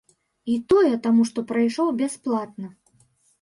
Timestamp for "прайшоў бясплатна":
1.51-2.73